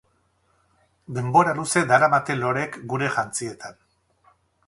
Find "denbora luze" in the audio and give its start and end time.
1.17-1.83